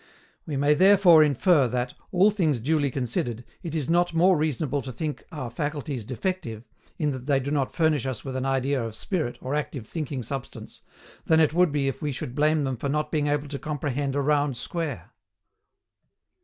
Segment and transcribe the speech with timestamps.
[0.47, 4.91] We may therefore infer that, all things duly considered, it is not more reasonable to
[4.91, 6.63] think our faculties defective,
[6.97, 10.23] in that they do not furnish us with an idea of spirit or active thinking
[10.23, 10.81] substance,
[11.25, 14.15] than it would be if we should blame them for not being able to comprehend
[14.15, 15.11] a round square.